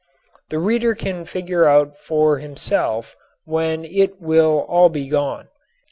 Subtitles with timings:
[0.49, 3.15] The reader can figure out for himself
[3.45, 5.49] when it will all be gone.